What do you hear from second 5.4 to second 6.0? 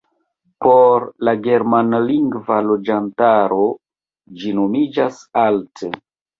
"Alt".